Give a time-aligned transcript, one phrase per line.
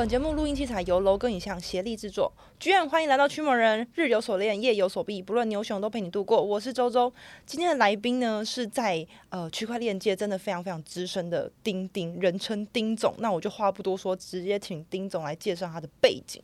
[0.00, 2.32] 本节目录音器材由楼根影像协力制作。
[2.58, 6.42] 居然欢迎来到驱魔人，日有所恋，夜有所避，不论牛熊都陪你度过。
[6.42, 7.12] 我是周周，
[7.44, 13.12] 今天的来宾呢是在呃区块链界真的非常非常资深的丁丁，人称丁总。
[13.18, 16.42] 那我就话不多说，直接请丁总来介绍他的背景。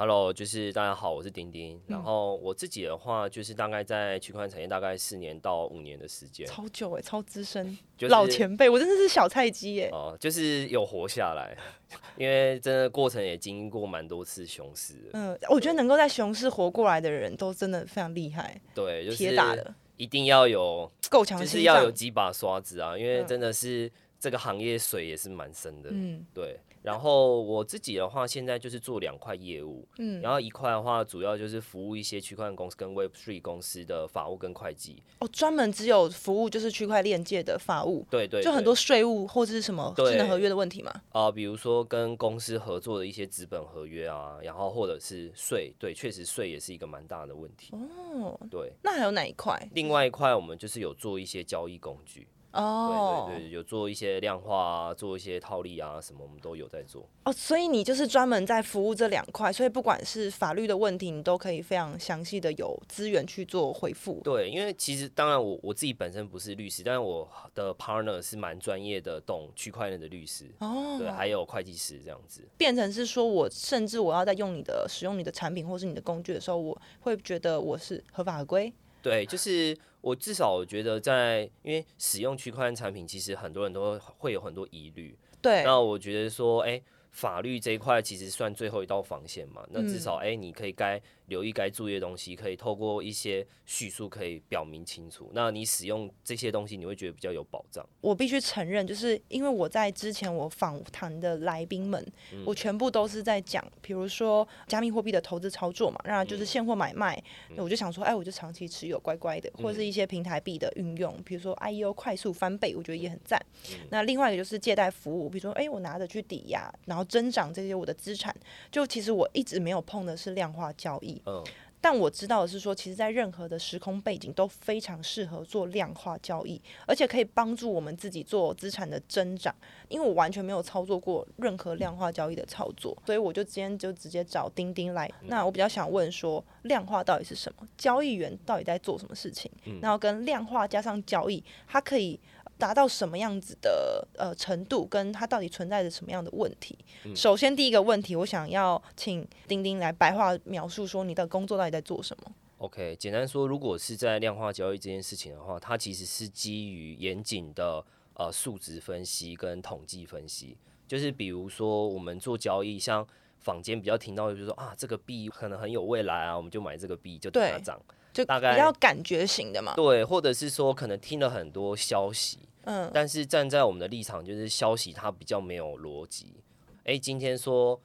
[0.00, 1.74] Hello，就是大家好，我是丁丁。
[1.74, 9.90] 嗯、然后我自己的话，就是大概在区块链产业大概四年到五年的时间，超久哎、欸，超资深， 就是、老前辈，我真的是小菜鸡哎、欸。
[9.90, 11.52] 哦、呃，就是有活下来，
[12.16, 14.94] 因为真的过程也经历过蛮多次熊市。
[15.14, 18.56] 嗯，我觉得能够在熊市活过来的人都真的非常厉害。
[18.72, 25.90] 对，就是铁打的，一定要有够强，就是要有几把刷子啊，因为真的是这个行业水也是蛮深的。
[25.92, 26.58] 嗯，对。
[26.80, 35.02] 然后我自己的话，现在就是做两块业务，嗯，然后一块的话，主要就是服务一些区块链公司跟 Web Three 公司的法务跟会计。
[35.18, 40.90] 哦，专门只有服务就是区块链界的法务，对，对对，就很多税务或者是什么智能合约的问题嘛。
[41.10, 47.74] 啊、呃，比如说跟公司合作的一些资本合约啊，然后或者是税，对，确实税也是一个蛮大的问题。
[47.74, 49.68] 哦，对，那还有哪一块？
[49.74, 52.28] 另外一块我们就是有做一些交易工具。
[52.58, 57.02] 哦、oh.，对对对，有做一些量化啊，做一些套利啊，什么我们都有在做。
[57.02, 64.20] 哦、oh,，所以你就是专门在服务这两块，所以不管是法律的问题，你都可以非常详细的有资源去做回复。
[64.24, 70.46] 对，因为其实当然我我自己本身不是律师，但是我的 partner 是蛮专业的，懂区块链的律师。
[70.58, 72.42] 哦、oh.，对，还有会计师这样子。
[72.56, 78.72] 变成是说我甚至我要在用你的使用你的产品或是你的工具的时候，我会觉得我是合法合规。
[79.00, 79.78] 对，就是。
[80.00, 85.16] 我至少我觉得在，因为使用区块链产品，其实很多人都会有很多疑虑。
[85.42, 85.62] 对。
[85.64, 86.82] 那我觉得说，哎、欸。
[87.10, 95.30] 法律这一块其实算最后一道防线嘛，那至少哎、嗯欸，你可以该留意该注意的东西，可以透过一些叙述可以表明清楚。
[95.32, 97.86] 那你使用这些东西，你会觉得比较有保障。
[98.00, 107.56] 我必须承认，就是因为我在之前我访谈的来宾们、嗯，我全部都是在讲，比如说加密货币的投资操作嘛，那就是现货买卖、嗯。
[107.58, 113.38] 我就想说，哎，我就长期持有，乖乖的，或者是一些平台币的运用，比如说 IEO 快速翻倍，我觉得也很赞、
[113.72, 113.78] 嗯。
[113.90, 118.34] 那另外一个就是借贷服务，比如说，哎，我拿着去抵押，然后增长这些我的资产，
[118.70, 121.17] 就其实我一直没有碰的是量化交易。
[121.26, 121.42] 嗯，
[121.80, 129.54] 但我知道的是说，其实，在任何的时空背景都非常适合做量化交易，而且可以帮助我们自己做资产的增长。
[129.88, 135.10] 因为我完全没有操作过任何量化交易的操作，所以我就今天就直接找钉钉来。
[135.22, 137.66] 那我比较想问说，量化到底是什么？
[137.76, 139.50] 交易员到底在做什么事情？
[139.80, 142.18] 然后跟量化加上交易，它可以。
[142.58, 146.76] 达到什么样子的呃程度，跟它到底存在着什么样的问题？
[147.04, 147.14] 嗯。
[147.14, 160.58] 首先第一个问题，我想要请丁丁来白话描述说，你的工作到底在做什么？OK，简单说，如果是在量化交易这件事情的话，它其实是基于严谨的呃数值分析跟统计分析。
[160.86, 163.06] 就是比如说我们做交易，像
[163.38, 167.80] 坊间比较听到的就是说啊，这个币可能很有未来啊，我们就买这个币就等它涨。
[168.10, 176.34] 就大概比较感觉型的嘛，对，或者是说可能听了很多消息，嗯，但是站在我们的立场，就是消息它比较没有逻辑。
[176.80, 177.80] 哎、欸，今天说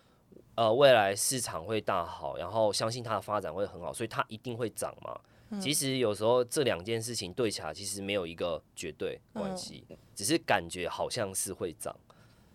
[0.55, 5.17] 呃未来市场会大好，然后相信它的发展会很好，所以它一定会涨嘛、
[5.51, 5.61] 嗯。
[5.61, 11.95] 其实有时候这两件事情对起来其实没有一个绝对关系、嗯，只是感觉好像是会涨。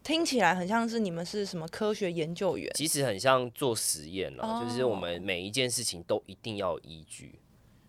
[0.02, 7.38] 听起来很像是你们是什么科学研究员，其实很像做实验了、哦，就是我们每一件事情都一定要依据。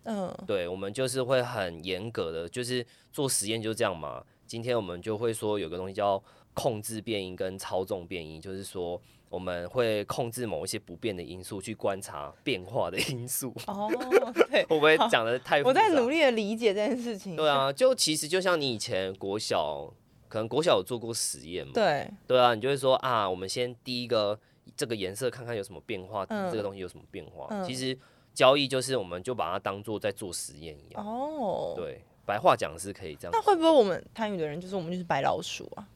[0.04, 4.24] 嗯，对，我们就是会很严格的，就是做实验就这样嘛。
[4.46, 6.20] 今天我们就会说有个东西叫
[6.54, 13.54] 控制变音跟操纵变音，就是说我们会控制某一些不变的因素去观察变化的因素。
[13.66, 13.88] 哦，
[14.50, 15.62] 对，会不会讲的太？
[15.62, 17.36] 我在努力的理解这件事情。
[17.36, 19.92] 对啊，就其实就像你以前国小，
[20.28, 21.72] 可能国小有做过实验嘛。
[21.74, 24.36] 对，对啊，你就会说啊，我们先第一个
[24.74, 27.96] 这个颜色看看有什么变化，嗯、这个东西有什么变化，嗯、其实。
[28.32, 31.06] 交易就是，我们就把它当做在做实验一样。
[31.06, 33.30] 哦，对，白话讲是可以这样。
[33.32, 35.88] 那会不会我们参与的人就是我们就是白老鼠啊？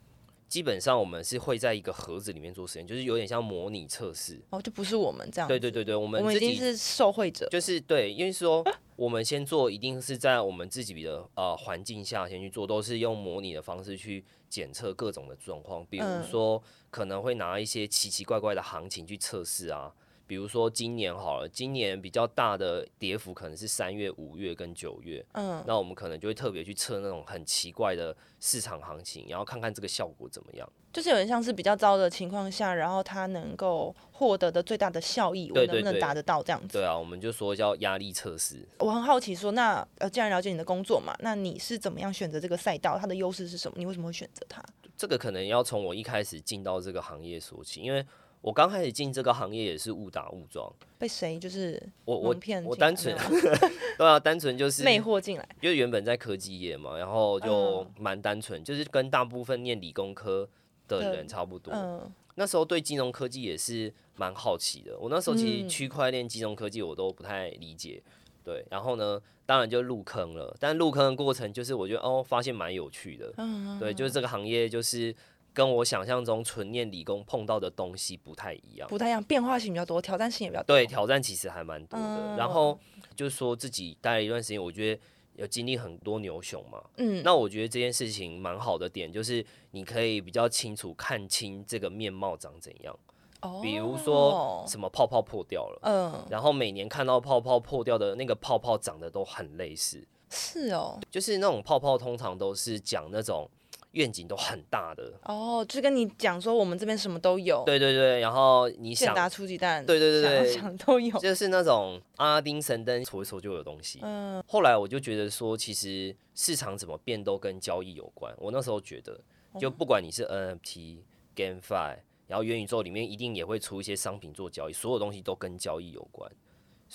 [0.47, 4.41] 基本上我们是会在一个盒子里面做实验，就是有点像模拟测试。
[4.51, 5.49] 哦，就不是我们这样。
[5.49, 7.49] 对对对对，我们我们已经是受惠者。
[7.51, 8.65] 就是对，因为说
[8.95, 19.93] 我们先做，一定是在我们自己的呃环境下先去做，都是用模拟的方式去检测各种的状况，比如说可能会拿一些奇奇怪怪的行情去测试啊。
[20.27, 25.25] 比如说今年好了，今年比较大的跌幅可能是三月、五月跟九月。
[25.33, 30.71] 嗯，那我们可能就会特别去测那种很奇怪的市场行情，然后看看这个效果怎么样。
[30.93, 36.79] 就是有点像是比较糟的情况下，然后它能够获得的最大的效益，我能不能达得到这样子？
[36.79, 38.67] 对啊，我们就说叫压力测试。
[38.79, 42.97] 我很好奇说，那呃，既然了解你的工作嘛，那你是怎么样选择这个赛道？
[42.97, 43.77] 它的优势是什么？
[43.77, 44.65] 你为什么会选择它？
[44.97, 48.07] 这个可能要从我一开始进到这个行业说起，因为。
[48.45, 53.17] 我刚开始进这个行业也是误打误撞，被谁就是我我骗我单纯
[53.97, 60.47] 对啊，单纯就是魅惑进来，因为原本在科技业嘛，然后就蛮单纯，嗯，就是跟大部分念理工科
[60.87, 61.73] 的人差不多。
[61.73, 64.95] 嗯，那时候对金融科技也是蛮好奇的。
[64.99, 68.03] 我那时候其实区块链、金融科技我都不太理解，
[68.45, 70.55] 对，然后呢，当然就入坑了。
[70.61, 73.33] 但入坑的过程就是我觉得哦，发现蛮有趣的。
[73.39, 75.17] 嗯，对，就是这个行业就是。
[75.55, 80.77] 跟我想象中纯念理工碰到的东西不太一样，不太一样，变化性比较多，挑战性也比较多。
[80.77, 82.05] 对，挑战其实还蛮多的。
[82.05, 82.77] 嗯、然后
[83.15, 85.01] 就是说自己待了一段时间，我觉得
[85.37, 86.83] 有经历很多牛熊嘛。
[86.97, 87.23] 嗯。
[87.23, 92.99] 那我觉得这件事情蛮好的点，就是你可以比较清楚看清这个面貌长怎样。
[93.43, 93.61] 哦。
[93.63, 95.79] 比如说什么泡泡破掉了。
[95.83, 96.27] 嗯。
[96.29, 100.05] 然后每年看到泡泡破掉的那个泡泡长得都很类似。
[100.31, 100.99] 是哦。
[101.13, 103.49] 就是那种泡泡通常都是讲那种。
[103.95, 114.01] 愿景都很大的哦，就跟你讲说我们这边什么都有，对对对，然后你想打出鸡蛋，对对对对，想，想都有， 就是那种阿拉丁神灯，戳一戳就有东西。
[114.03, 118.35] 嗯，后来我就觉得说，其实市场怎么变都跟交易有关。
[118.39, 119.19] 我那时候觉得，
[119.59, 120.99] 就不管你是 NFT、
[121.37, 121.97] GameFi，
[122.27, 126.31] 然后元宇宙里面一定也会出一些商品做交易，所有东西都跟交易有关。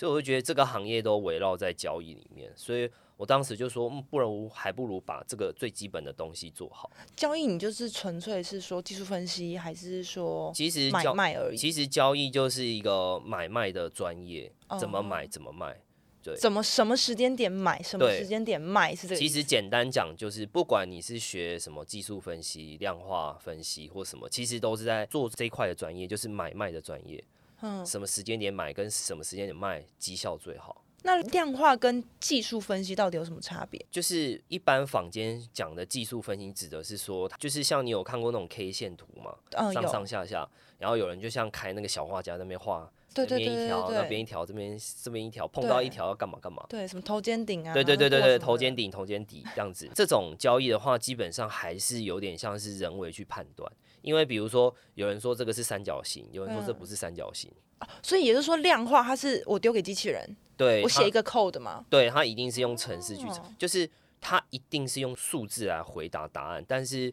[0.00, 2.90] 所以我就觉得这个行业都围绕在交易里面，所以。
[3.20, 6.90] 我当时就说，嗯，不如还不如把这个最基本的东西做好。
[7.14, 11.54] 交易，你就是纯粹是说技术分析，还是说其实买卖而已？
[11.58, 15.78] 其实交易就是一个买卖的专业，怎么买怎么卖，
[16.22, 19.18] 对，怎么什么时间点买，什么时间点卖是这个。
[19.20, 27.22] 其实简单讲就是，不管你是学什么技术分析、量化分析或什么，其实都是在做这一块的专业，就是买卖的专业。
[27.62, 30.84] 嗯，什么时间点买跟什么时间点卖，绩效最好。
[31.02, 33.82] 那量化跟技术分析到底有什么差别？
[33.90, 39.34] 就是一般坊间讲的技术分析，指的是说，就是像你有看过那种 K 线图吗？
[39.52, 40.46] 嗯，上上下下，
[40.78, 46.64] 然后有人就像开那个小画家那边画，这边一条，那边一条，这边这边一条，碰到一条要干嘛干嘛？
[46.68, 47.74] 对，什么头肩顶啊？
[47.74, 49.90] 对对对对对，头肩顶、头肩底这样子。
[49.94, 53.70] 这种交易的话，基本上还是有点像是人为去判断，
[54.02, 60.36] 因为比如说有人说这个是三角形，有人说这不是三角形，嗯，所以也就是说量化它是我丢给机器人。
[60.56, 61.84] 对，我写一个 code 嘛？
[61.88, 63.88] 对，它一定是用程式去，哦，就是
[64.20, 66.62] 它一定是用数字来回答答案。
[66.68, 67.10] 但是，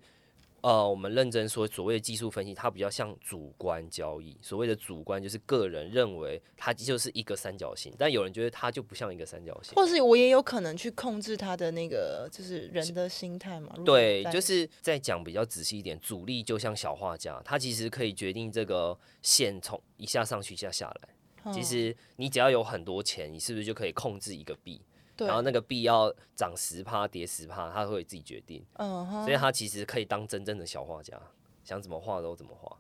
[0.62, 4.36] 呃，我们认真说，所谓的技术分析，它比较像主观交易。
[4.42, 9.76] 所谓的主观，就是个人认为它就是一个三角形，但有人觉得它就不像一个三角形。
[9.76, 13.74] 或是我也有可能去控制它的那个，就是人的心态嘛。
[13.86, 21.54] 对，就是再讲比较仔细一点，主力就像小画家，他其实可以决定这个线从一下上去，一下下来。
[21.54, 24.82] 其实你只要有很多钱，你是不是就可以控制一个币？
[25.26, 28.64] 然后那个币要涨十趴、跌十趴，他会自己决定。
[28.74, 31.20] 嗯，所以他其实可以当真正的小画家，
[31.64, 32.78] 想怎么画都怎么画。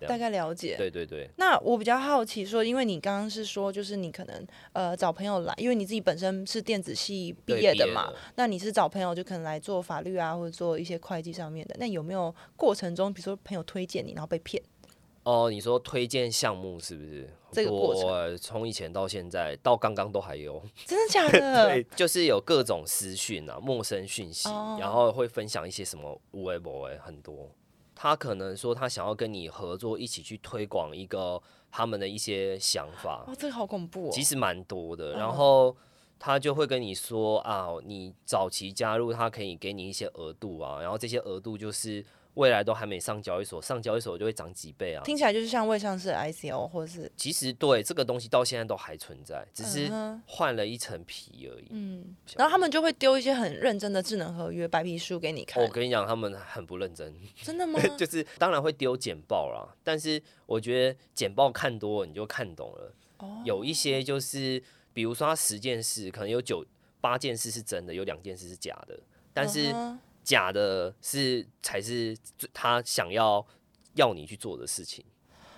[0.00, 0.76] 大概了解。
[0.76, 1.26] 对对对。
[1.38, 11.74] 那我比较好奇说，因为你刚刚是说，就是你可能呃找朋友来，因为你自己本身是电子系毕业的嘛，那你是找朋友就可能来做法律啊，或者做一些会计上面的。
[11.78, 14.62] 那有没有过程中，比如说朋友推荐你，然后被骗？
[15.26, 17.28] 哦，你说推荐项目是不是？
[17.50, 21.66] 这个过程从以前到现在到刚刚都还有， 真的假的？
[21.66, 27.50] 对，就是有各种私讯啊，陌生讯息，哦，然后会分享一些什么无为不为很多。
[27.92, 31.42] 他可能说他想要跟你合作，一起去推广一个
[31.72, 33.24] 他们的一些想法。
[33.26, 34.10] 哦，这个好恐怖哦。
[34.12, 35.76] 其实蛮多的，然后
[36.20, 42.04] 他就会跟你说啊，你早期加入，他可以给你一些额度啊，然后这些额度就是。
[42.36, 45.02] 未来都还没上交易所，上交易所就会涨几倍啊！
[45.04, 47.10] 听起来就是像未上市 ICO 或者是……
[47.16, 49.90] 其实对这个东西到现在都还存在，只是
[50.26, 51.66] 换了一层皮而已。
[51.70, 55.62] 嗯，然后他们就会丢一些很认真的智能合约白皮书给你看。
[55.62, 57.14] 我跟你讲，他们很不认真。
[57.42, 57.80] 真的吗？
[57.96, 62.92] 就是当然会丢简报啦，但是我觉得简报看多了你就看懂了。
[63.18, 64.62] 哦，有一些就是，
[64.92, 66.62] 比如说他十件事，可能有九
[67.00, 69.00] 八件事是真的，有两件事是假的，
[69.32, 69.74] 但是。
[70.26, 72.16] 假的是才是
[72.52, 73.46] 他想要
[73.94, 75.04] 要你去做的事情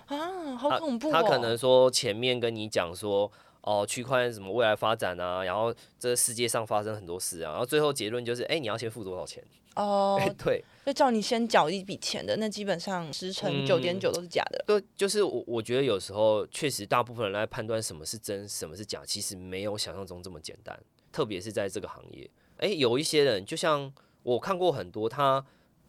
[0.05, 1.11] 啊，好恐怖哦！
[1.11, 3.29] 他，他可能说前面跟你讲说
[3.61, 9.43] 哦，区块链什么未来发展啊，然后这世界上发生很多事啊，然后最后结论就是，哎、欸，你要先付多少钱？
[9.75, 14.63] 哦， 对，就叫你先缴一笔钱的，那基本上十成九点九都是假的。
[14.67, 20.79] 对、嗯，就是我我觉得有时候确实大部分人来判断什么是真，什么是假，其实没有想象中这么简单，
[21.11, 22.29] 特别是在这个行业。
[22.57, 23.91] 哎、欸，有一些人就像。
[24.23, 25.45] 我看过很多他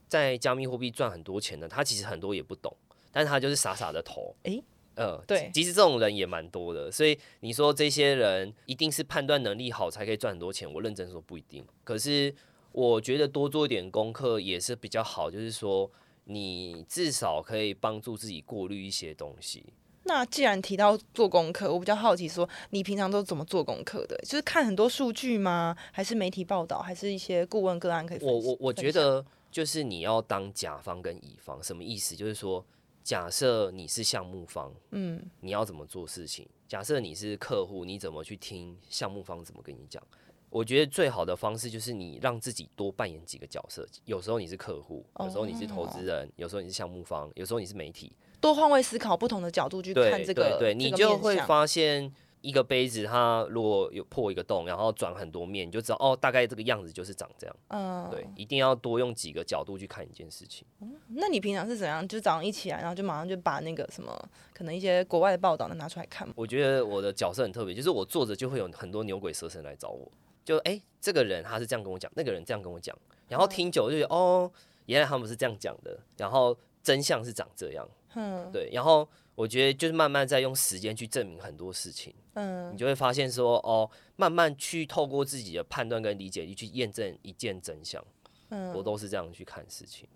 [0.09, 2.75] 在加密货币赚很多钱的，他其实很多也不懂，
[3.13, 4.35] 但是他就是傻傻的投。
[4.45, 4.65] 诶、欸，
[4.97, 11.65] 呃，对，其实这种人也蛮多的，所以你说这些人一定是判断能力好才可以赚很多钱，我认真说不一定。
[11.85, 12.35] 可是
[12.73, 15.91] 我觉得多做一点功课也是比较好，就是说
[16.25, 19.73] 你至少可以帮助自己过滤一些东西。
[20.05, 24.17] 那既然提到做功课，我比较好奇，说你平常都怎么做功课的？
[24.25, 25.77] 就是看很多数据吗？
[25.93, 26.81] 还是媒体报道？
[26.81, 28.19] 还是一些顾问个案可以？
[28.23, 32.17] 我我我觉得就是你要当甲方跟乙方，什么意思？
[32.17, 32.65] 就是说，
[33.05, 36.49] 假设你是项目方，嗯，你要怎么做事情？
[36.67, 40.03] 假设你是客户，你怎么去听项目方怎么跟你讲？
[40.49, 43.87] 我觉得最好的方式就是你让自己多扮演几个角色。
[44.07, 48.13] 有时候你是客户，有时候你是投资人，有时候你是项目方，有时候你是媒体。
[48.41, 57.57] 多换位思考，不同的角度去看这个，对，你就会发现一个杯子，它如果有破一个洞，然后转很多面，你就知道哦，大概这个样子就是长这样。
[57.69, 60.67] 嗯，对，一定要多用几个角度去看一件事情。
[60.81, 62.07] 嗯，那你平常是怎样？
[62.09, 66.33] 就早上一起来，然后就马上就把那个什么，可能一些国外的报道能拿出来看吗？
[66.37, 70.11] 我觉得我的角色很特别，就是我坐着就会有很多牛鬼蛇神来找我，
[70.45, 72.97] 就哎、欸，这个人他是这样跟我讲，那个人这样跟我讲，
[73.29, 74.51] 然后听久就觉得哦，
[74.87, 77.87] 原来他们是这样讲的，然后真相是长这样。
[78.15, 88.05] 嗯，对，然后我觉得就是慢慢在用时间去证明很多事情，嗯，你就会发现说，哦，慢慢去透过自己的判断跟理解力去验证一件真相，
[88.49, 90.09] 嗯，我都是这样去看事情。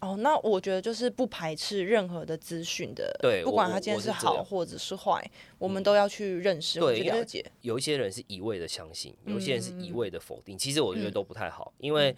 [0.00, 5.24] 哦，那我觉得就是不排斥任何的资讯的，对，不管他今天是好或者是坏，
[5.58, 7.44] 我们都要去认识、去了解。
[7.62, 12.14] 有一些人是一味的相信，有些人是一味的否定，其实我觉得都不太好，因为。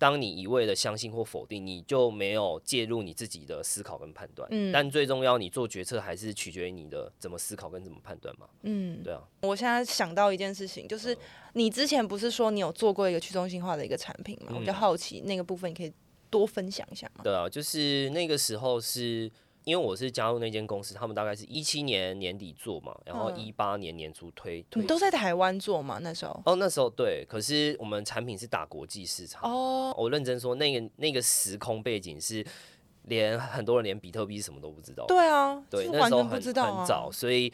[0.00, 4.48] 当你一味的相信或否定，你就没有介入你自己的思考跟判断。
[4.50, 8.48] 嗯，但最重要，你做决策还是取决于你的怎么思考跟怎么判断嘛。
[8.62, 9.22] 嗯，对啊。
[9.42, 11.14] 我现在想到一件事情，就是
[11.52, 14.46] 你之前不是说你有做过一个去中心化的一个产品嘛？
[14.48, 15.92] 嗯，我比较好奇那个部分，你可以
[16.30, 17.20] 多分享一下吗？
[17.22, 19.30] 对啊，就是那个时候是。
[19.64, 24.64] 因为我是加入那间公司，他们大概是一七年年底做嘛，然后一八年年初推。
[24.70, 25.98] 推你都在台湾做嘛？
[26.00, 26.42] 那时候？
[26.46, 27.24] 哦，那时候对。
[27.28, 29.42] 可是我们产品是打国际市场。
[29.42, 29.94] 哦。
[29.96, 32.44] 我认真说，那个那个时空背景是，
[33.04, 35.04] 连很多人连比特币是什么都不知道。
[35.06, 35.62] 对啊。
[35.70, 36.52] 对，那时候很很
[36.86, 37.52] 早，所以。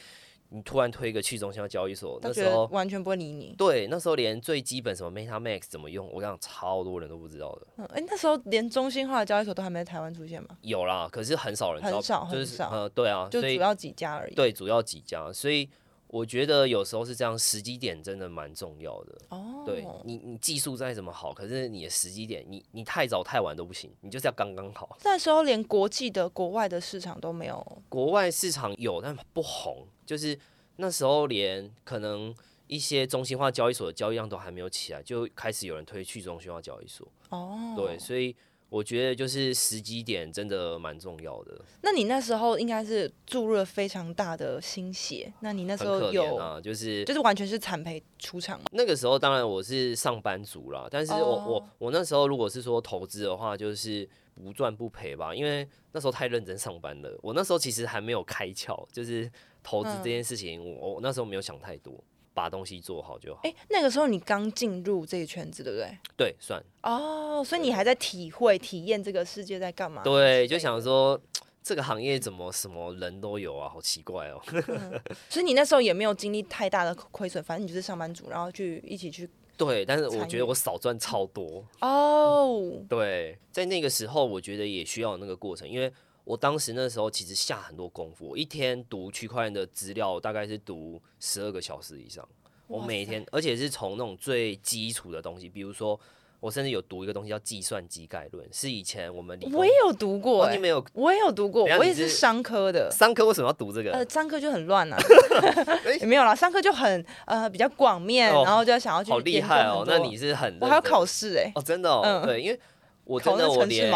[0.51, 3.55] 你突然推一个去中心化交易所，那时候完全不会理你。
[3.59, 7.67] 对，那时候连最基本什么 MetaMask 怎么用，我讲，超多人都不知道的。
[7.77, 10.51] 嗯，哎、欸，那时候连中心化的交易所都还没在台湾出现吗？
[10.63, 12.71] 有啦，可是很少人知道，很少，就是、很少。
[12.71, 14.35] 呃，对啊，就主要几家而已。
[14.35, 15.69] 对，主要几家，所以
[16.17, 19.19] 我觉得有时候是这样，时机点真的蛮重要的。
[19.29, 24.97] 哦，对你，你技术再怎么好，可是你的时机点，你你太早太晚都不行，你就是要刚刚好。
[25.05, 30.39] 那时候连国际的国外的市场都没有，国外市场有，但不红，就是。
[30.79, 32.35] 那时候连可能
[32.67, 37.09] 一些中心化交易所的交易量都还没有起来，就开始有人推去中心化交易所。
[37.31, 38.37] 哦，对，所以
[38.69, 41.61] 我觉得就是时机点真的蛮重要的。
[41.83, 45.33] 那你那时候应该是注入了非常大的心血。
[45.41, 48.65] 那你那时候有啊，就是就是完全是惨赔出场吗？
[48.73, 57.19] 那个时候当然我是上班族啦，但是我、哦、我我那时候如果是说投资的话，就是不赚不赔吧，因为那时候太认真上班了。
[57.23, 59.31] 我那时候其实还没有开窍，就是。
[59.69, 61.93] 投资这件事情，嗯、我我那时候没有想太多，
[62.37, 63.41] 把东西做好就好。
[63.45, 65.99] 哎、欸，那个时候你刚进入这个圈子，对不对？
[66.15, 66.63] 对，算。
[66.83, 70.03] 哦，所以你还在体会、体验这个世界在干嘛？
[70.03, 71.19] 对，就想说
[71.65, 74.43] 这个行业怎么什么人都有啊，好奇怪哦。
[74.69, 75.01] 嗯、
[75.31, 79.27] 所以你那时候也没有经历太大的亏损，反正你就是上班族，然后去一起去。
[79.57, 81.65] 对，但是我觉得我少赚超多。
[81.81, 82.87] 哦、嗯。
[82.87, 85.91] 对，在那个时候，我觉得也需要那个过程，因为。
[86.27, 92.29] 我当时那时候其实下很多功夫，我一天读区块链的资料大概是读十二个小时以上。
[92.67, 95.99] 我每天，而且是从那种最基础的东西，比如说
[96.41, 100.85] 我甚至有读一个东西叫计算机概论，是以前我们我也有读过、欸，哦、你没有？
[100.95, 102.91] 我也有读过，我也是商科的。
[102.91, 103.93] 商科为什么要读这个？
[103.93, 104.99] 呃，商科就很乱啊，
[106.01, 109.85] 也没有啦，商科就很呃比较广面，哦、然后就想要去好厉害哦。
[109.87, 112.59] 那你是很我还要考试哎、欸、哦，真的哦，嗯、对，因为
[113.05, 113.89] 我真的我连。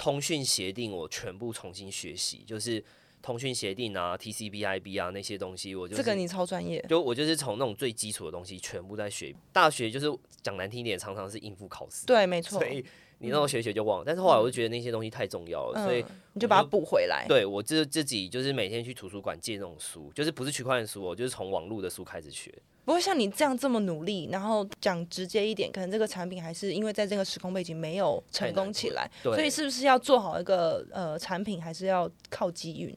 [0.00, 2.82] 通讯协定我全部重新学习，就是
[3.20, 6.82] 通讯协定啊、TCP/IP 啊那些东西，我就这个你超专业。
[6.88, 9.36] 就我就是从那种最基础的东西全部在学。
[9.52, 10.06] 大学就是
[10.40, 12.06] 讲难听一点，常常是应付考试。
[12.06, 12.58] 对，没错。
[12.58, 12.82] 所以
[13.20, 14.04] 你那种学学就忘了。
[14.04, 17.26] 嗯、但是后来我就觉得那些东西太重要了，嗯、所以你就把它补回来。
[17.28, 22.52] 对，我就自己就是每天去图书馆借那种书，就是不是区块链书，我就是从网络的书开始学。
[22.84, 32.96] 不过像你这样这么努力，然后讲直接一点，可能这个产品还是因为在这个时空背景没有成功起来，所以是不是要做好一个呃产品，还是要靠机运？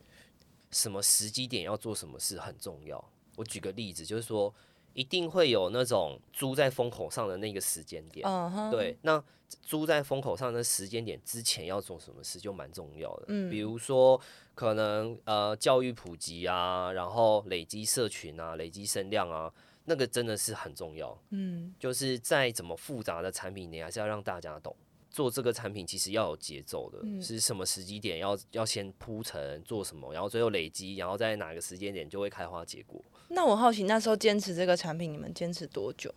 [0.72, 3.04] 什么时机点要做什么事很重要。
[3.36, 4.52] 我举个例子，就是说
[4.94, 8.28] 一定会有那种猪在风口上的那个时间点，
[8.72, 9.24] 对，那
[9.62, 14.20] 猪在风口上的时间点之前要做什么事就蛮重要的，嗯，比如说
[14.56, 19.54] 可能呃教育普及啊，然后累积社群啊，累积声量啊。
[19.86, 24.74] 那个真的是很重要，嗯，就是再怎么复杂的产品，你还是要让大家懂。
[25.10, 33.04] 做这个产品其实要有节奏的，嗯、是什么时机点要要先铺陈做什么，然后最后累积，然后在哪个时间点就会开花结果。
[33.34, 36.14] 那我好奇那时候坚持这个产品，你们坚持多久？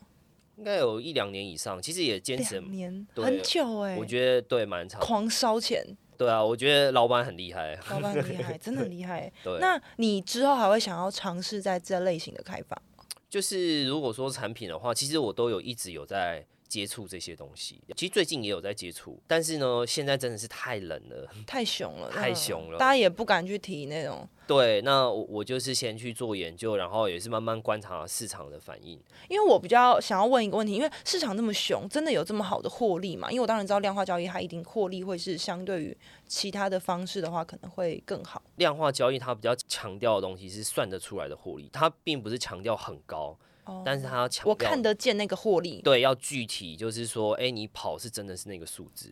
[0.56, 3.98] 应该有一两年以上，其实也坚持两年，很久哎、欸。
[3.98, 5.00] 我觉得对，蛮长。
[5.00, 5.84] 狂烧钱。
[6.16, 7.78] 对啊，我觉得老板很厉害。
[7.90, 9.30] 老板很厉害， 真的很厉害。
[9.42, 9.58] 对。
[9.58, 12.80] 那你之后还会想要尝试在这类型的开发？
[13.28, 16.46] 就是如果说产品的话，其实我都有一直有在。
[16.68, 24.28] 接触这些东西，其实最近也有在接触，但是呢，现在真的是太冷了，太熊了，太熊了，大家也不敢去提那种。
[24.46, 29.00] 对，那我我就是先去做研究，然后也是慢慢观察市场的反应。
[29.28, 33.30] 因为我比较想要问一个问题，因为市场那么熊，真的有这么好的获利吗？
[33.30, 35.96] 因为我当然知道量化交易它一定获利会是相对于
[36.28, 38.40] 其他的方式的话，可能会更好。
[38.56, 43.36] 量化交易它比较强调的东西是算得出来的获利，它并不是强调很高。
[43.84, 49.10] 但是他要强调，我看得见那个获利，对，要具体，就是说，哎、欸，你跑是真的是那个数字，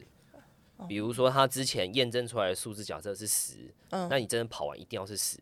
[0.89, 5.39] 比如说他之前验证出来的数字假设是十，嗯，那你真的跑完一定要是十，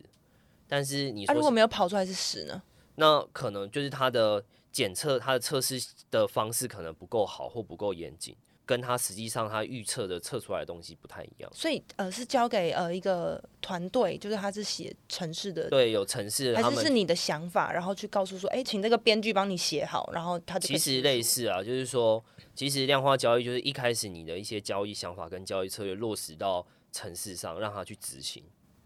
[0.67, 2.61] 但是你说如果没有跑出来是十呢？
[2.95, 8.35] 那可能就是他的检测，他的测试的方式可能不够好或不够严谨。
[8.65, 22.23] 跟他实际上他预测的测出来的东西不太一样，所以呃是交给呃一个团队，就是他是写城市的，对，有城市，还是是你的想法，然后去告诉说，哎、欸，请这个编剧帮你写好，然后他就其实类似啊，就是说，
[22.55, 28.41] 其实量化交易就是一开始你的一些交易想法跟交易策略落实到城市上，让他去执行。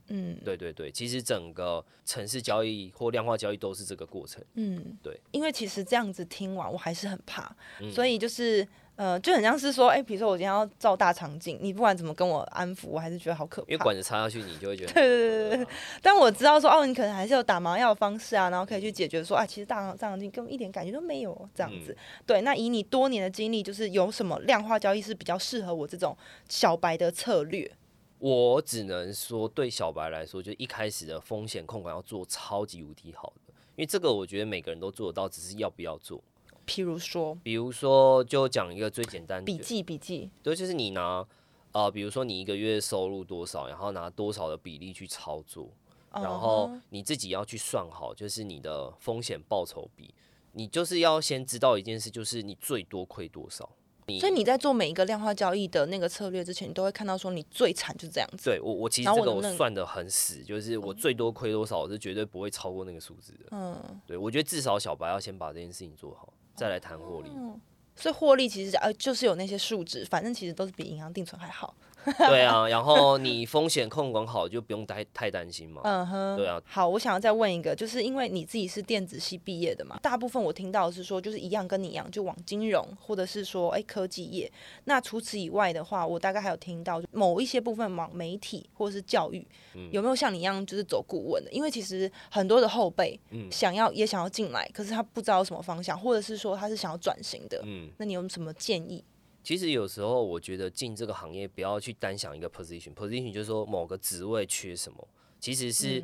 [0.08, 4.44] 嗯，对对对，其实整个城市交易或量化交易都是这个过程。
[4.56, 8.68] 嗯，对，因为其实这样子听完我还是很怕，嗯、所以就是。
[8.98, 13.68] 呃，就很像是说，哎、欸，比如说我今天要照大肠镜，你不管怎么跟我安抚，我还是觉得好可怕。
[13.70, 14.92] 因为管子插下去，你就会觉得。
[14.98, 15.68] 对对对对对。
[16.02, 21.92] 但我知道说，哦，你可能还是有打麻药的方式啊，然后可以去解决说，啊，其实大肠大肠镜根本一点感觉都没有这样子。
[21.92, 26.18] 嗯、对，那以你多年的经历，就是有什么量化交易是比较适合我这种
[26.50, 27.72] 小白的策略？
[28.18, 36.20] 我只能说，对小白来说，就一开始的风险控管要做超级无敌好的，因为这个我觉得每个人都做得到，只是要不要做。
[36.68, 41.26] 譬如说，比如说，就讲一个最简单的笔记笔记，对，就是你拿
[41.72, 45.70] 呃，比如说你一个月收入多少，然后拿多少的比例去操作，
[46.12, 50.14] 然后你自己要去算好，就是你的风险报酬比，
[50.52, 53.70] 你就是要先知道一件事，就是你最多亏多少。
[54.22, 58.46] 所以你在做每一个量化交易的那个策略之前，你都会看到说你最惨就是这样子。
[58.46, 63.48] 对我，我其实这个我算的很死，就是我最多亏多少，我是绝对不会超过那个数字的。
[63.52, 63.76] 嗯，
[64.08, 66.34] 对，我觉得至少小白要先把这件事情做好。
[66.58, 67.30] 再来谈获利，
[67.96, 71.76] 所以获利其实呃就是有那些数值，反正其实都是比银行定存还好。
[72.18, 75.82] 对啊，然后你风险控管好，就不用太太担心嘛。
[75.84, 76.62] 嗯哼，对啊。
[76.66, 84.52] 好，我想要再问一个，就是因为你自己是电子系毕业的嘛，大部分我听到的是说，就是一样跟你一样，就往金融或者是说哎科技业。
[84.86, 91.52] 那除此以外的话，我大概还有听到某一些部分往媒体或者是教育，嗯、有没有像你一样就是走顾问的？
[91.52, 93.20] 因为其实很多的后辈
[93.52, 97.62] 想要、嗯、也想要进来，可是他不知道什么方向，或者是说他是想要转型的。
[97.66, 99.04] 嗯，那你有什么建议？
[99.48, 105.08] 其实有时候我觉得进这个行业不要去单想一个 position，position 就是说某个职位缺什么，
[105.40, 106.04] 其实是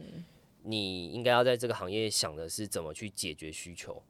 [0.62, 4.02] 你应该要在这个行业想的是怎么去解决需求。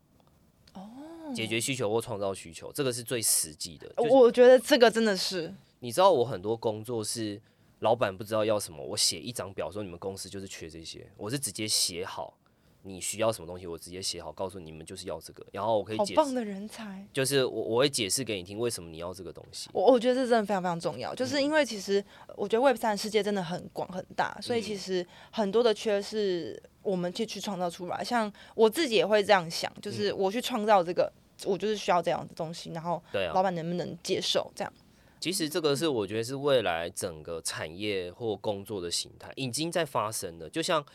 [0.73, 3.91] 哦，解决需求或创造需求，这个是最实际的。
[3.97, 7.41] 我觉得这个真的是，你知道我很多工作是
[7.79, 12.37] 老板不知道要什么，我写一张表说你们公司就是缺这些，我是直接写好。
[12.85, 16.15] 你需要什么东西，我直接写好，告诉你们就是要这个，然后我可以解释。
[16.19, 19.69] 好棒的人才，就是我我会解释给你听为什么你要这个东西。
[19.71, 22.03] 我我觉得这真的非常非常重要，就是因为其实
[22.35, 28.03] 我觉得 Web 三的世界真的很广很大，所以其实很多的缺是我们去去创造出来。
[28.03, 31.09] 像我自己也会这样想，就是我去创造这个，
[31.45, 33.01] 我就是需要这样的东西，然后
[33.33, 34.73] 老板能不能接受这样？
[35.21, 40.85] 其实这个是我觉得是未来整个产业或工作的形态已经在发生的，就像。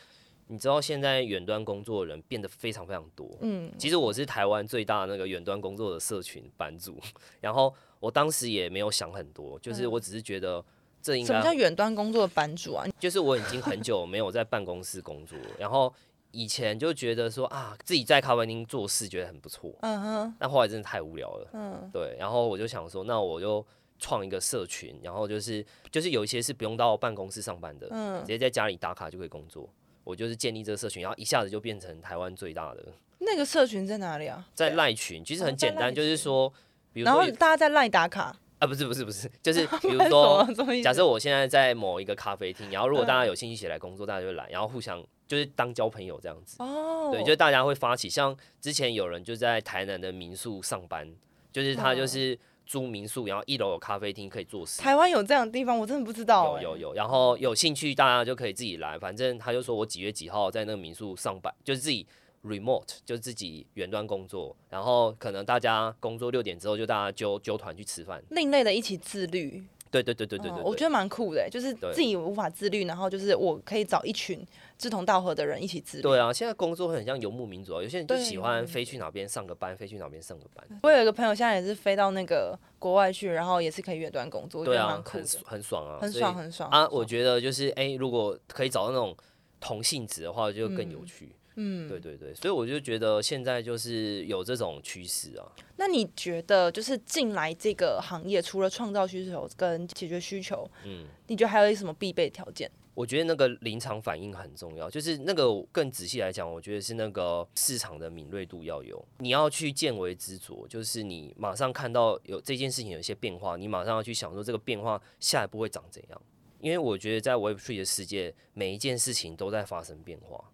[0.48, 3.30] 你知道现在远端工作的人变得非常非常多。
[3.40, 6.98] 嗯，其实我是台湾最大的那个远端工作的社群版主，
[7.40, 10.64] 然后我当时也没有想很多，就是我只是觉得
[11.02, 11.26] 这应该。
[11.26, 12.86] 什么叫远端工作的版主啊？
[12.98, 15.92] 就是我已经很久没有在办公室工作，然后
[16.30, 19.74] 以前就觉得说啊，自己在咖啡厅做事觉得很不错。
[19.80, 20.34] 嗯哼。
[20.38, 21.50] 但后来真的太无聊了。
[21.52, 21.90] 嗯。
[21.92, 23.64] 对，然后我就想说，那我就
[23.98, 29.68] 创一个社群，然后就是就是有一些是不用到办公室上班的，嗯，直接在家里打卡就可以工作。
[30.08, 32.82] 我就是建立这个社群，然后一下子就变成台湾最大的。
[33.18, 34.42] 那个社群在哪里啊？
[34.54, 36.50] 在赖群，其实很简单，就是说，
[36.94, 40.48] 比如说，然后大家在赖打卡啊，不是不是不是，就是 比如说，
[40.82, 46.56] 假设我现在在某一个咖啡厅，然后如果大家有兴趣一起来工作，大家就来，然后互相就是当交朋友这样子。
[46.62, 51.06] 哦，对，就是大家会发起，像之前有人就在台南的民宿上班，
[51.52, 52.38] 就是他就是
[52.68, 54.82] 租民宿，然后一楼有咖啡厅可以做事。
[54.82, 56.60] 台湾有这样的地方，我真的不知道。
[56.60, 62.06] 有有有，然后有兴趣大家就可以自己来，反正他就说我几月几号在那个民宿上班，就是自己
[62.44, 68.22] remote，就自己远端工作，然后可能大家工作六点之后就大家揪揪团去吃饭。
[68.28, 69.64] 另类的一起自律。
[69.90, 74.44] 对对对对对对，对、嗯，我觉得蛮酷的，就是自己无法自律，然后就是我可以找一群
[74.76, 76.02] 志同道合的人一起自律。
[76.02, 80.64] 对啊，现在工作很像游牧民族啊，有些人就喜欢飞去哪边上个班，飞去哪边上个班。
[80.82, 86.88] 我有一个朋友现在也是飞到那个国外去，然后也是可以远端工作，对啊，很很爽啊，很爽很爽啊。
[86.90, 89.16] 我觉得就是哎、欸，如果可以找到那种
[89.60, 91.26] 同性质的话，就更有趣。
[91.26, 95.44] 嗯嗯，对对对，所以我就觉得现在就是有这种趋势啊。
[95.76, 102.70] 那你觉得就是进来这个行业，除了创造需求跟解决需求，嗯，你觉得还有一什么必备条件？
[102.94, 116.22] 我觉得那个临场反应很重要，就是那个更仔细来讲，我觉得是那个市场的敏锐度要有，你要去见微知著，就是你马上看到有这件事情有一些变化，你马上要去想说这个变化下一步会长怎样？
[116.60, 120.44] 因为我觉得在 Web3 的世界，每一件事情都在发生变化。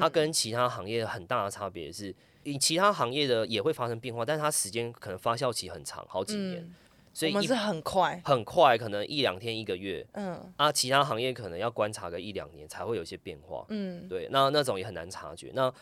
[0.00, 6.74] 它跟其他行业很大的差别是，你其他行业的也会发生变化，但是它时间可能发酵期很长，好几年，嗯、
[7.12, 15.50] 所以我们是很快，很快，可能一两天、一个月，嗯，啊，其他行业可能要观察个一两年才会有一些变化，嗯，对，那那种也很难察觉。
[15.54, 15.72] 那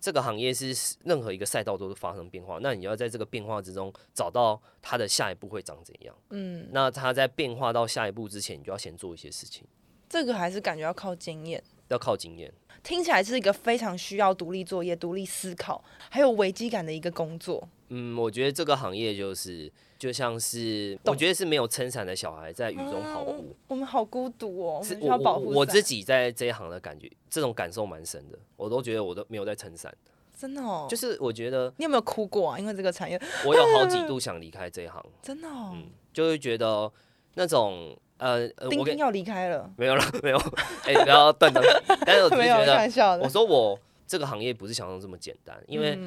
[0.00, 9.66] 这个行业是任何一个赛道都是发生变化，那你要在这个变化之中找到它的下一步会长怎样，嗯，那它在变化到下一步之前，你就要先做一些事情。
[10.08, 12.52] 这个还是感觉要靠经验，要靠经验。
[12.82, 17.68] 听起来是一个非常需要独立作业、独立思考，还有危机感的一个工作。
[17.88, 23.32] 嗯，我觉得这个行业就是就像是，我觉得是没有撑伞的小孩在雨中跑步。
[23.32, 25.46] 嗯，我们好孤独哦，是需要保护。
[25.46, 28.38] 我自己在这一行的感觉，这种感受蛮深的。
[28.56, 29.92] 我都觉得我都没有在撑伞，
[30.36, 30.86] 真的哦。
[30.88, 32.58] 就是我觉得你有没有哭过啊？
[32.58, 35.72] 因为这个产业，我有好几度想离开这一行， 真的哦。
[35.74, 36.90] 嗯，就会觉得
[37.34, 37.98] 那种。
[38.20, 40.36] 呃，丁丁要离开了，没有了， 没有，
[40.84, 41.62] 哎、欸，不要断章。
[42.04, 45.98] 但是我只是 觉得，我说我这个行业不是想象这么简单，因为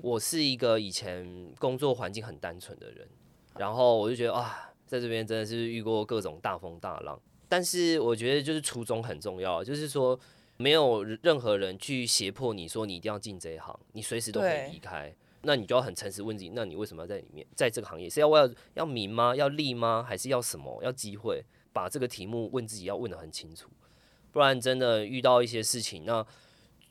[0.00, 3.06] 我是一个以前工作环境很单纯的人，
[3.58, 10.16] 然后我就觉得啊，在这边真的是遇过各种大风大浪，但是我觉得就是初衷很重要，就是说
[10.56, 15.12] 没有任何人去胁迫你说你一定要进这一行，你随时都可以离开。
[15.42, 19.36] 那你就要很诚实问自己，那你为什么要在里面，在这个行业是要为了要名吗？
[19.36, 20.04] 要利吗？
[20.04, 20.82] 还是要什么？
[20.82, 21.40] 要机会？
[21.76, 23.68] 把这个题目问自己要问的很清楚，
[24.32, 26.26] 不然真的遇到一些事情，那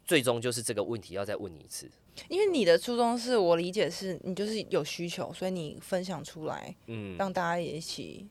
[0.05, 1.89] 最终就是这个问题要再问你一次。
[2.29, 8.27] 因为你的初衷是我理解是你就是有需求，所以你分享出来，嗯，让大家也一起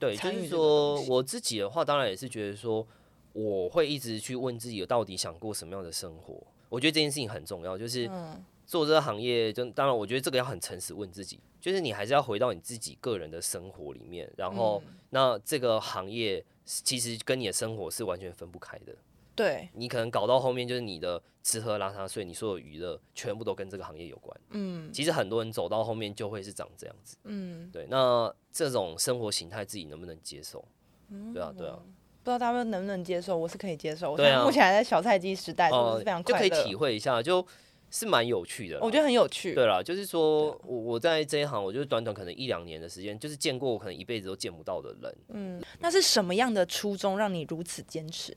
[0.00, 0.16] 对。
[0.16, 2.84] 就是说我自己的话，当然也是觉得说，
[3.32, 6.42] 我会一直去问自己，到底想过什么样的生活。
[6.68, 8.08] 我觉得这件事情很重要，就是。
[8.08, 18.94] 嗯做这个行业，就当然，我觉得这个要很诚实问自己，就是你还是要回到你自己个人的生活里面，然后、嗯、那这个行业其实跟你的生活是完全分不开的。
[19.34, 24.40] 对，你可能搞到后面就是你的吃喝拉撒睡，你所有娱乐全部都跟这个行业有关。
[24.50, 27.16] 嗯，其实很多人走到后面就会是长这样子。
[27.24, 30.64] 嗯，对，那这种生活形态自己能不能接受？
[31.08, 31.78] 嗯，对啊，对啊，
[32.22, 33.36] 不知道大家能不能接受？
[33.36, 34.16] 我是可以接受。
[34.16, 37.46] 对啊，目前还在小菜鸡时代，是非常快乐、呃、就可以体会一下就。
[37.94, 39.54] 是蛮有趣的，我觉得很有趣。
[39.54, 45.16] 对啦，就是说我我在这一行，我就是短短可能一两年的时间，就是见过我可能一辈子都见不到的人。
[45.28, 48.34] 嗯，那是什么样的初衷让你如此坚持？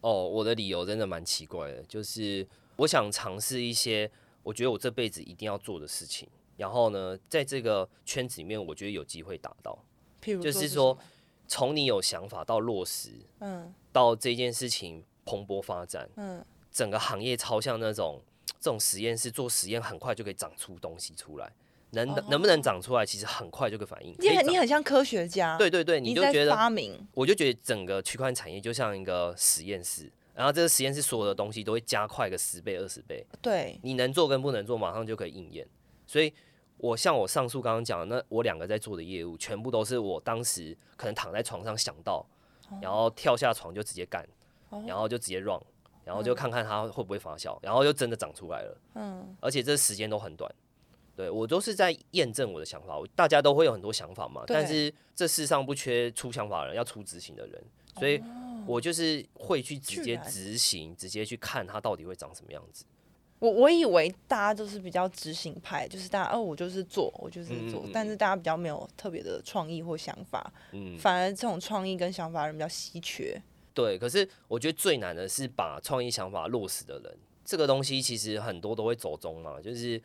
[0.00, 4.10] 哦，我的理由真的蛮奇怪的，就是我想尝试一些
[4.42, 9.78] 我觉得我这辈子一定要做的事情，然后呢，在这个圈子里面，我觉得有机会达到。
[10.22, 10.96] 譬如是就是说，
[11.46, 18.22] 从你有想法到落实，嗯，到这件事情蓬勃发展，嗯，整个行业超像那种。
[18.64, 21.52] 这种实验室做实验很快就可以长出东西出来，
[21.90, 22.30] 能、oh.
[22.30, 24.16] 能不能长出来，其实很快就可以反应。
[24.18, 33.22] 你很你很像科学家，对对对，你就觉得发明，我就觉得整个区块链产业就像一个实验室，然后这个实验室所有的东西都会加快个十倍二十倍。
[33.42, 35.68] 对，你能做跟不能做，马上就可以应验。
[36.06, 36.32] 所以，
[36.78, 42.26] 我像我上述刚刚讲的，那我两个在做的业务，全部都是我当时可能躺在床上想到
[42.70, 42.82] ，oh.
[42.82, 44.26] 然后跳下床就直接干
[44.70, 44.82] ，oh.
[44.88, 45.60] 然后就直接 run。
[46.04, 48.78] 然后就看看它会不会发酵，然后就真的长出来了。
[48.94, 50.52] 嗯，而且这时间都很短。
[51.16, 53.00] 对，我都是在验证我的想法。
[53.14, 57.64] 大家都会有很多想法嘛，但是这世上不缺出想法的人，要出执行的人。
[57.96, 58.20] 所以
[58.66, 62.84] 我就是会去直接执行，直接去看它到底会长什么样子。
[63.38, 67.82] 我我以为大家都是比较执行派，就是大家哦，我就是做，我就是做。
[67.82, 70.52] 嗯嗯嗯，但是大家比较没有特别的创意或想法。
[70.72, 73.40] 嗯，反而这种创意跟想法的人比较稀缺。
[73.74, 77.18] 对，可是我觉得最难的是把创意想法落实的人。
[77.44, 80.00] 这个东西其实很多都会走中嘛，就是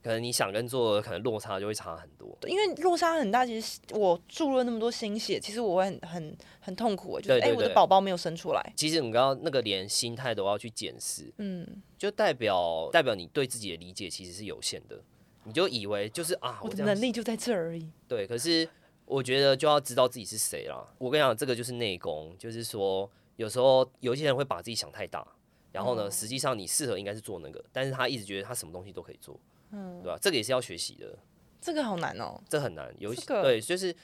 [0.00, 2.38] 可能你想跟做的可能落差就会差很多。
[2.46, 8.72] 因为落差很大，其实我注入了那么多心血，其实我会很很很痛苦，就是哎、欸，我的宝宝没有生出来。
[8.76, 11.66] 其实你刚刚那个连心态都要去检视，嗯，
[11.98, 15.02] 就代表代表你对自己的理解其实是有限的，
[15.42, 17.88] 你就以为就是啊，我的能力就在这而已。
[18.06, 18.68] 对，可是
[19.06, 20.86] 我觉得就要知道自己是谁啦。
[20.98, 25.26] 我跟你讲，这个就是内功，就是说有时候有些人会把自己想太大，
[25.72, 29.38] 然后呢，实际上你适合应该是做那个，但是他一直觉得他什么东西都可以做。
[29.70, 30.18] 嗯，对吧？
[30.20, 31.18] 这个也是要学习的。
[31.60, 32.94] 这个好难哦，这很难。
[32.98, 33.94] 有对，就是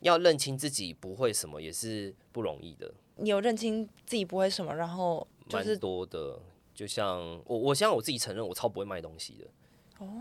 [0.00, 2.92] 要认清自己不会什么，也是不容易的。
[3.16, 6.38] 你有认清自己不会什么，然后就是蛮多的。
[6.74, 9.46] 就像我，我希望我自己承认，我超不会卖东西的。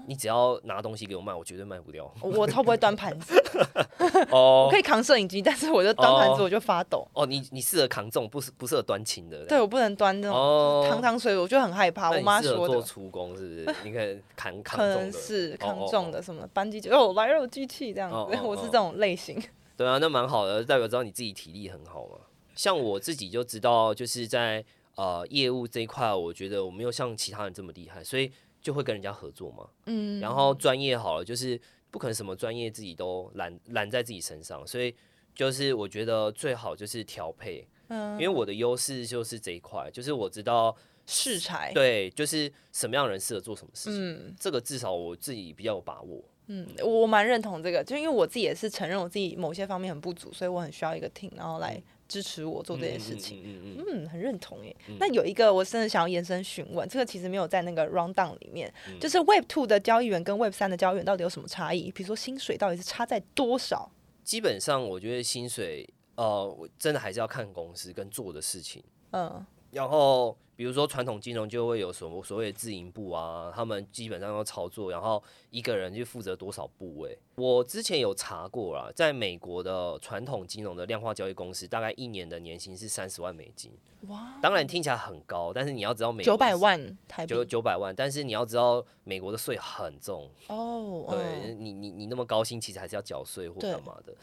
[0.07, 2.09] 你只要拿东西给我卖，我绝对卖不掉。
[2.21, 3.41] 我超不会端盘子，
[4.31, 7.07] 哦，我可以扛摄影机，但是我就端盘子我就发抖。
[7.13, 9.45] 哦，你你适合扛重，不适不适合端轻的。
[9.45, 12.11] 对，我不能端那种汤汤水，我就很害怕。
[12.11, 13.75] 我妈说做出工是不是？
[13.83, 14.95] 你可以扛扛重的。
[14.95, 19.41] 可能是扛重的什么扳机哦，来肉机器这样子， 我是这种类型。
[19.75, 22.17] 对啊，那蛮好的，代表知道你自己体力很好嘛。
[22.55, 24.63] 像我自己就知道，就是在
[24.95, 28.31] 呃业务这一块，我觉得我没有像其他人这么厉害，所以。
[28.63, 31.59] 就会跟人家合作嘛，嗯，然后专业好了，就是
[31.91, 34.95] 不可能什么专业自己都揽揽在自己身上，所以
[35.35, 40.73] 就是我觉得最好就是调配，嗯，因为我的优势就是这一块，就是我知道
[41.05, 51.83] 适才，对，就是什么样的人适合做什么事情，嗯，这个至少我自己比较有把握，嗯，我蛮认同这个，就因为我自己也是承认我自己某些方面很不足，所以我很需要一个 team，然后来。
[52.13, 54.75] 支持我做这件事情，嗯，嗯，嗯，嗯，很认同耶。
[54.87, 61.91] 嗯、那有一个我真的想要延伸询问，这个其实没有在那个 rundown 里面，嗯、就是 Web Two 的交易员跟 Web 三的交易员到底有什么差异？
[61.91, 63.89] 比如说薪水到底是差在多少？
[64.23, 69.43] 基本上我觉得薪水，呃，真的还是要看公司跟做的事情，嗯。
[69.71, 77.17] 然后，比如说传统金融就会有什么所谓的自营部啊，他们基本上要操作，然后一个人就负责多少部位。
[77.35, 83.71] 我之前有查过啦，在美国的传统金融的量化交易公司，大概一年的年薪是三十万美金。
[84.09, 84.37] 哇！
[84.41, 91.05] 当然听起来很高，但是你要知道美国九百万台币，九九百万，但是你要知道美国的税很重哦。
[91.09, 94.13] 对哦你，你你那么高薪，其实还是要缴税或干嘛的。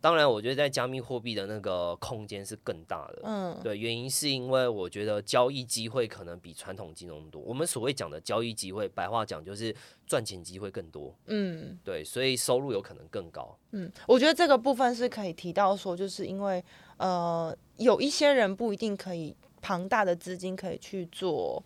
[0.00, 3.20] 当然，我觉得在加密货币的那个空间是更大的。
[3.24, 7.42] 嗯，对，原因是因为我觉得交易机会可能比传统金融多。
[7.42, 9.74] 我们所谓讲的交易机会，白话讲就是
[10.06, 11.14] 赚钱机会更多。
[11.26, 13.56] 嗯，对，所以收入有可能更高。
[13.72, 16.64] 嗯，我觉得这个部分是可以提到说，就是因为
[16.98, 21.62] 呃，有一些人不一定可以庞大的资金可以去做。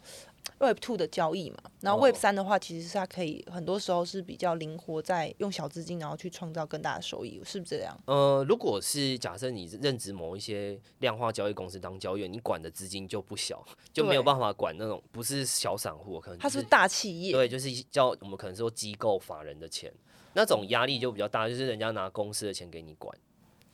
[0.58, 7.98] Web Two 的交易嘛，然后 Web 三的话，其实是它可以很多时候是比较灵活，在用小资金然后去创造更大的收益，是不是这样？
[8.06, 19.92] 呃，如果是假设你任职某一些量化交易公司当交易员，你管的资金就不小，就没有办法管那种不是小散户，可能它是大企业，对，就是叫我们可能说机构法人的钱，
[20.34, 23.16] 那种压力就比较大，就是人家拿公司的钱给你管。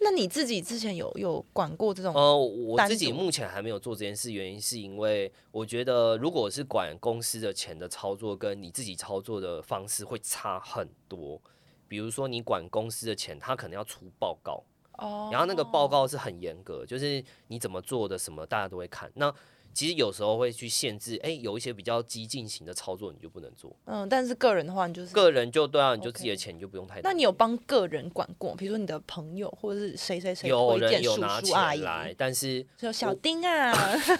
[0.00, 2.14] 那你自己之前有有管过这种？
[2.14, 11.40] 呃，我自己目前还没有做这件事，原因是因为我觉得，如果是管公司的钱的操作，跟你自己操作的方式会差很多。
[11.88, 14.62] 比如说，你管公司的钱，他可能要出报告，
[14.98, 19.10] 哦，然后那个报告是很严格，就是你怎么做的什么，大家都会看。
[19.14, 19.34] 那
[19.72, 23.74] 其实有时候会去限制，哎、欸，有一些比较激进型的操作你就不能做。
[23.84, 27.02] 嗯，但是个人的话，你就是个人就对啊，你就自己的钱你就不用太多。
[27.04, 28.54] 那你有帮个人管过？
[28.56, 33.72] 比如说你的朋友或者是谁谁谁有人有拿钱来，但是就小丁啊，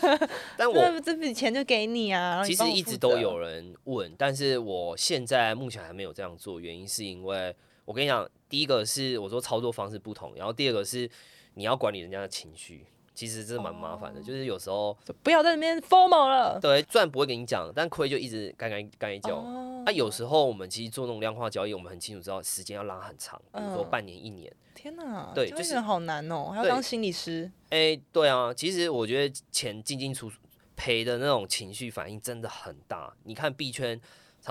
[0.56, 2.44] 但 我这笔钱就给你啊。
[2.44, 11.10] 其实一直都有人问，但是我现在目前还没有这样做，原因是因为我跟你讲，第一个是我说操作方式不同，然后第二个是
[11.54, 12.86] 你要管理人家的情绪。
[13.18, 14.26] 其实这蛮麻烦的，oh.
[14.28, 16.56] 就是有时候不要在那边 formal 了。
[16.60, 19.42] 对，虽然不会跟你讲，但亏就一直干干干一叫。
[19.42, 19.88] 那、oh.
[19.88, 24.54] 啊、有时候我们其实做那种量化交易，我们很清楚知道时间要拉很长，比如说半年、一年。
[24.72, 27.50] 天哪，对，就是好难哦，还要当心理师。
[27.70, 30.38] 哎、欸，对啊，其实我觉得钱进进出出
[30.76, 33.12] 赔的那种情绪反应真的很大。
[33.24, 34.00] 你看币圈。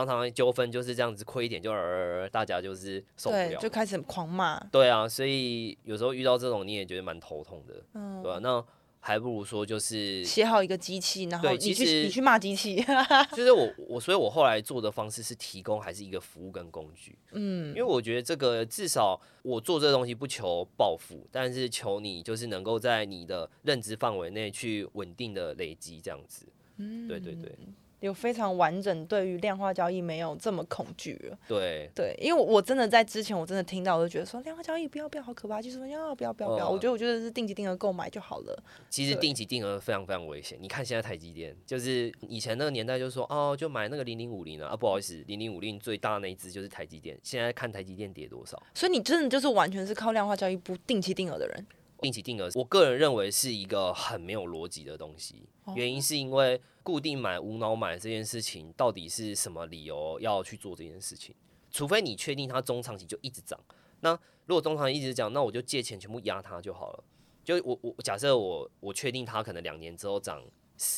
[0.05, 4.60] 常常纠纷就是这样子，亏一点就呃，大家就是受不了，就开始狂骂。
[4.71, 8.39] 对啊，所以有时候遇到这种你也觉得蛮头痛的，嗯，对吧、啊？
[8.41, 8.63] 那
[8.99, 12.83] 还不如说就是写好一个机器，然后你去你去骂机器。
[13.31, 26.45] 就是我我所以我后来做的方式是提供还是一个服务跟工具， 嗯，因为我觉得这个至少我做这个东西不求暴富，但是求你就是能够在你的认知范围内去稳定的累积这样子，
[26.77, 27.51] 嗯，对对对。
[27.99, 31.38] 有非常完整，对于量化交易没有这么恐惧了。
[31.47, 36.69] 对对，因为我真的在之前，我真的听到，我就觉得说量化交易不要不要，好可怕，就是说要不要不要不要。
[36.69, 38.63] 我觉得我觉得是定期定额购买就好了。
[38.89, 40.57] 其实定期定额非常非常危险。
[40.62, 47.17] 你看现在台积电，就是以前那个年代就说哦，就买那个零零五零啊，不好意思，零零五零最大那一只就是台积电。
[47.23, 48.62] 现在看台积电跌多少。
[48.73, 51.65] 所以你真的就是完全是靠量化交易不定期定额的人。
[51.99, 55.49] 定期定额，我个人认为是一个很没有逻辑的东西。
[55.75, 61.36] 原因是因为固定买、无脑买这件事情，到底是什么理由要去做这件事情？
[61.71, 63.60] 除非你确定它中长期就一直涨。
[63.99, 67.03] 那如果中长期一直涨，那我就借钱全部压它就好了。
[67.43, 70.41] 就我我假设我我确定它可能两年之后涨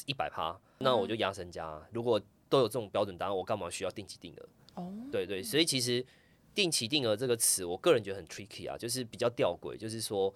[0.05, 1.81] 一百趴，那我就压身家。
[1.91, 4.49] 如果都有这种标准答案，我干嘛需要定期定额？
[4.75, 6.05] 哦，对对，所以其实
[6.53, 10.31] 定期定额这个词，我个人觉得很 tricky 啊，就是比较吊诡，就是说。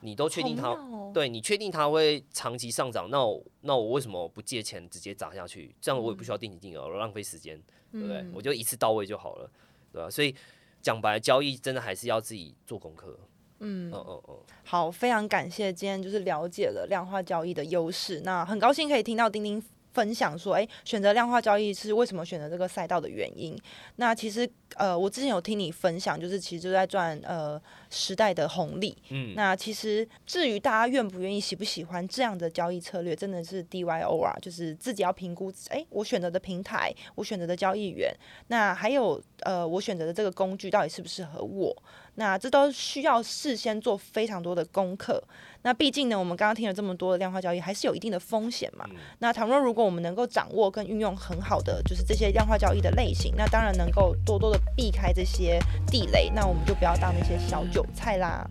[0.00, 5.74] 你都确定它，哦、对你确定它会长期上涨，那我那我为什么不借钱直接砸下去？
[5.80, 7.60] 这样我也不需要定期定额，我浪费时间，
[7.92, 8.18] 对不对？
[8.18, 9.50] 嗯、我就一次到位就好了，
[9.92, 10.10] 对吧、啊？
[10.10, 10.34] 所以
[10.80, 13.18] 讲白，交易真的还是要自己做功课。
[13.60, 14.36] 嗯嗯嗯嗯。
[14.64, 19.62] 好，非常感谢今天就是了解了量化交易的优势，那很高兴可以听到丁丁。
[19.92, 23.56] 分享说，诶，选择量化交易是为什么选择这个赛道的原因？
[23.96, 28.96] 那其实，呃，我之前有听你分享，就是其实就在赚呃时代的红利。
[29.10, 38.14] 嗯，那其实至于大家愿不愿意、喜不喜欢这样的交易策略，真的是 DYOR 啊，就是自己要评估，诶，我选择的平台，我选择的交易员，
[38.48, 41.74] 那还有呃，我选择的这个工具到底适不适合我？
[42.18, 45.22] 那这都需要事先做非常多的功课。
[45.62, 48.84] 那毕竟呢，我们刚刚听了这么多的量化交易，还是有一定的风险嘛。
[49.20, 58.44] 那倘若如果我们能够掌握跟运用很好的，就是这些量化交易的类型，那当然能够多多的避开这些地雷，那我们就不要当那些小韭菜啦。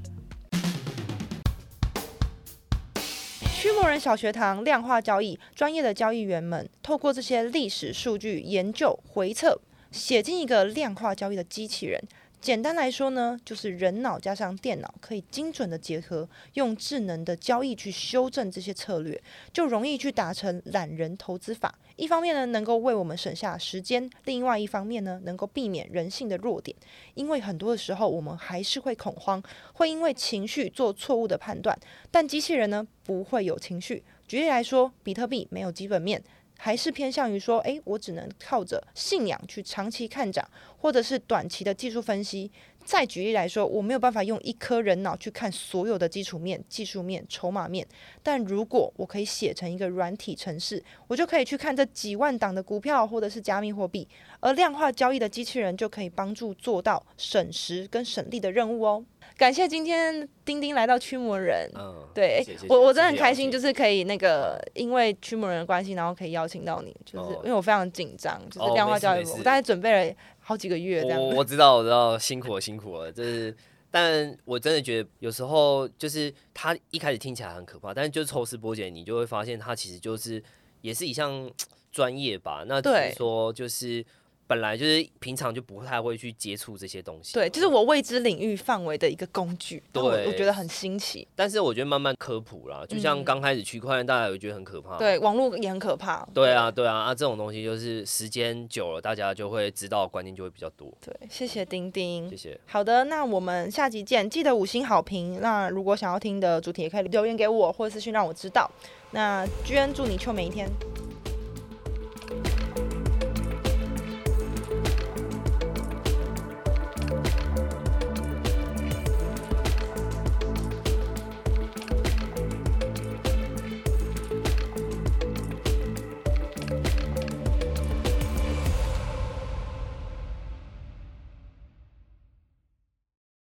[3.54, 9.60] 驱魔人小学堂量化交易专业的交易员们，透过这些历史数据研究回测，
[9.92, 12.02] 写进一个量化交易的机器人。
[12.40, 19.22] 简单来说呢，就是人脑加上电脑可以精准的结合，用智能的交易去修正这些策略，
[19.52, 21.78] 就容易去达成懒人投资法。
[21.96, 26.78] 一方面呢，能够为我们省下时间；另外一方面呢，能够避免人性的弱点。
[27.16, 29.42] 因为很多的时候，我们还是会恐慌，
[29.74, 31.78] 会因为情绪做错误的判断。
[32.12, 34.04] 但机器人呢，不会有情绪。
[34.28, 36.24] 举例来说，比特币没有基本面。
[36.58, 42.52] 还是偏向于说，诶，我只能靠着信仰去长期看涨，或者是短期的技术分析。
[42.84, 47.86] 再举例来说，我没有办法用一颗人脑去看所有的基础面、技术面、筹码面。
[48.24, 54.08] 但如果我可以写成一个软体程式，我就可以去看这几万档的股票或者是加密货币，
[54.40, 59.04] 而量化交易的机器人就可以帮助做到省时跟省力的任务哦。
[59.38, 71.22] 感谢今天丁丁来到驱魔人，嗯，对我我真的很开心，就是可以那个因为驱魔人的关系，然后可以邀请到你，就是因为我非常紧张，就是量化教育，我大概准备了好几个月这样。
[71.22, 73.56] 我我知道我知道，辛苦了辛苦了，就是，
[73.92, 80.44] 但我真的觉得有时候就是他一开始听起来很可怕，但是就抽丝剥茧，你就会发现他其实就是
[80.82, 81.48] 也是一项
[81.94, 82.64] 专业吧。
[82.68, 84.04] 那只是说就是。
[84.48, 91.28] 本来就是平常就不太会去接触这些东西，对，就是我未知领域范围的一个工具，对，我觉得很新奇。
[91.36, 96.28] 但是我觉得慢慢科普啦，就像刚开始区块链，大家也觉得很可怕，嗯、对，网络也很可怕。
[96.34, 100.92] 对啊，对啊，啊，这种东西就是时间久了，大家就会知道观念就会比较多。
[101.06, 102.60] 对，谢谢丁丁，谢谢。
[102.66, 105.42] 好的，那我们下集见，记得五星好评。
[105.42, 108.70] 那如果想要听的主题，也可以留言给我，或者私讯让我知道。
[109.12, 110.70] 那居然祝你秋每一天。